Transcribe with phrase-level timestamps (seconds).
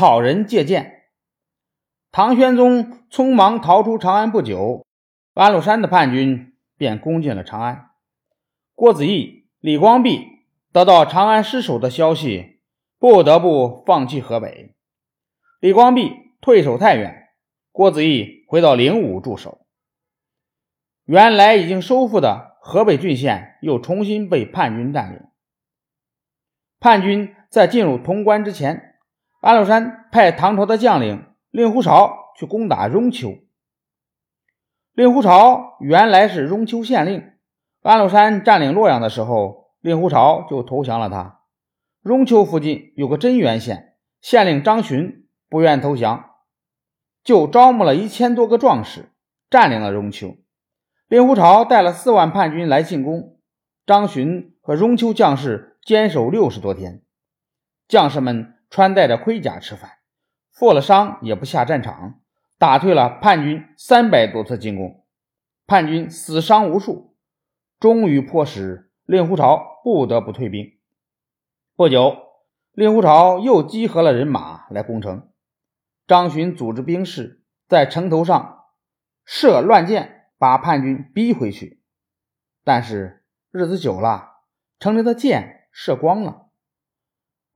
[0.00, 1.10] 草人借箭。
[2.10, 4.86] 唐玄宗匆忙逃出长安不久，
[5.34, 7.90] 安禄山的叛军便攻进了长安。
[8.74, 10.26] 郭子仪、李光弼
[10.72, 12.62] 得到长安失守的消息，
[12.98, 14.74] 不得不放弃河北。
[15.60, 16.10] 李光弼
[16.40, 17.28] 退守太原，
[17.70, 19.66] 郭子仪回到灵武驻守。
[21.04, 25.20] 原来已经收复的河北郡县又重新被叛军占领。
[26.78, 28.89] 叛军在进入潼关之前，
[29.40, 31.26] 安禄山派唐朝的将领。
[31.50, 33.36] 令狐潮去攻打雍丘。
[34.92, 37.32] 令狐潮原来是雍丘县令，
[37.82, 41.40] 安禄山占领洛阳的时候，令狐潮就投降了他。
[42.04, 46.36] 雍丘附近有个真源县，县令张巡不愿投降，
[47.24, 49.10] 就招募了一千多个壮士，
[49.50, 50.36] 占领了雍丘。
[51.08, 53.40] 令狐潮带了四万叛军来进攻，
[53.84, 57.02] 张巡和雍丘将士坚守六十多天，
[57.88, 59.98] 将士们穿戴着盔甲吃饭。
[60.50, 62.20] 负了伤也不下战场，
[62.58, 65.04] 打退了叛军三百多次进攻，
[65.66, 67.16] 叛军死伤无数，
[67.78, 70.78] 终于迫使令狐潮不得不退兵。
[71.76, 72.16] 不久，
[72.72, 75.30] 令狐潮又集合了人马来攻城。
[76.06, 78.66] 张巡组织兵士在城头上
[79.24, 81.82] 射乱箭，把叛军逼回去。
[82.64, 84.42] 但是日子久了，
[84.78, 86.49] 城里的箭射光了。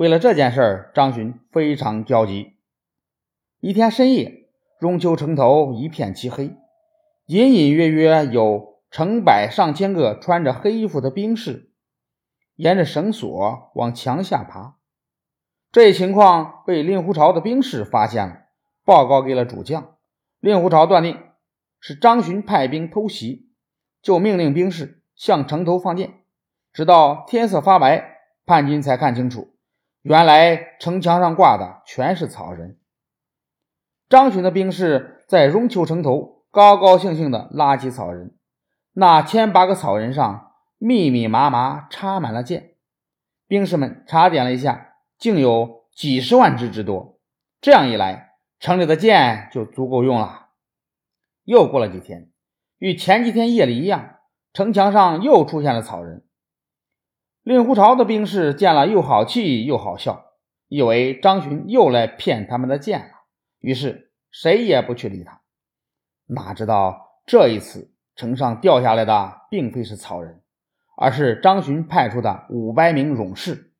[0.00, 2.56] 为了这件事儿，张巡非常焦急。
[3.60, 4.48] 一天深夜，
[4.80, 6.56] 雍丘城头一片漆黑，
[7.26, 11.74] 隐隐约约有成百上千个穿着黑衣服的兵士
[12.56, 14.78] 沿着绳索往墙下爬。
[15.70, 18.44] 这一情况被令狐潮的兵士发现了，
[18.86, 19.96] 报告给了主将。
[20.40, 21.18] 令狐潮断定
[21.78, 23.50] 是张巡派兵偷袭，
[24.00, 26.22] 就命令兵士向城头放箭，
[26.72, 29.58] 直到天色发白，叛军才看清楚，
[30.02, 32.78] 原来城墙上挂的全是草人。
[34.08, 38.34] 张巡的兵士在雍丘城头高高兴兴地拉起草人，
[38.92, 42.74] 那千八个草人上密密麻麻插满了箭。
[43.46, 47.18] 兵士们查点了一下，竟有几十万支之多。
[47.60, 50.48] 这样一来，城里的箭就足够用了。
[51.44, 52.30] 又过了几天，
[52.78, 54.16] 与前几天夜里一样，
[54.52, 56.24] 城墙上又出现了草人。
[57.42, 60.26] 令狐潮的兵士见了，又好气又好笑，
[60.68, 63.14] 以为张巡又来骗他们的箭了。
[63.58, 65.40] 于是谁也不去理他，
[66.26, 70.42] 哪知道这一次城上掉下来的并非是草人，
[70.96, 73.72] 而是张巡派出的五百名勇士。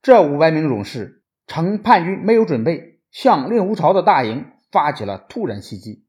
[0.00, 6.06] 这五百名勇士趁叛军没有准备，向令狐潮的大营发起了突然袭击。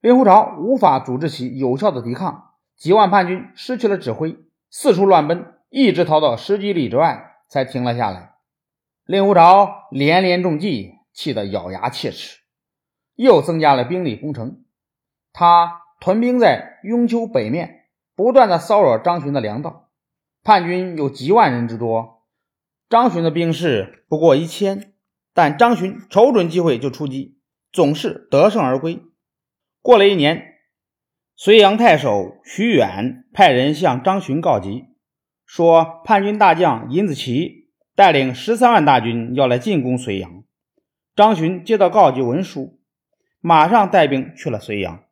[0.00, 4.36] 令狐潮无法组织起有效的抵抗，几万叛军失去了指挥，
[4.76, 8.34] 四处乱奔，一直逃到十几里之外才停了下来。
[9.04, 10.94] 令狐潮连连中计。
[11.12, 12.40] 气得咬牙切齿，
[13.14, 14.64] 又增加了兵力攻城。
[15.32, 17.84] 他屯兵在雍丘北面，
[18.16, 19.90] 不断的骚扰张巡的粮道。
[20.42, 22.24] 叛军有几万人之多，
[22.88, 24.94] 张巡的兵士不过一千，
[25.32, 27.38] 但张巡瞅准机会就出击，
[27.70, 29.00] 总是得胜而归。
[29.82, 30.53] 过了一年，
[31.36, 34.84] 隋阳太守徐远派人向张巡告急，
[35.44, 40.44] 说叛军大将尹子奇带领十三万大军要来进攻隋阳。
[41.16, 42.78] 张巡接到告急文书，
[43.40, 45.02] 马上带兵去了睢阳。